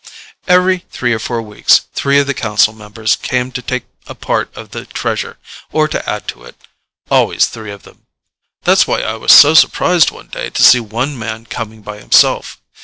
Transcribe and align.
Every 0.47 0.79
three 0.91 1.13
or 1.13 1.19
four 1.19 1.43
weeks, 1.43 1.81
three 1.93 2.17
of 2.17 2.25
the 2.25 2.33
council 2.33 2.73
members 2.73 3.15
came 3.15 3.51
to 3.51 3.61
take 3.61 3.83
a 4.07 4.15
part 4.15 4.49
of 4.57 4.71
the 4.71 4.87
Treasure, 4.87 5.37
or 5.71 5.87
to 5.89 6.09
add 6.09 6.27
to 6.29 6.43
it. 6.43 6.55
Always 7.11 7.45
three 7.45 7.69
of 7.71 7.83
them. 7.83 8.07
That's 8.63 8.87
why 8.87 9.01
I 9.01 9.13
was 9.17 9.31
so 9.31 9.53
surprised 9.53 10.09
one 10.09 10.29
day, 10.29 10.49
to 10.49 10.63
see 10.63 10.79
one 10.79 11.19
man 11.19 11.45
coming 11.45 11.83
by 11.83 11.99
himself. 11.99 12.57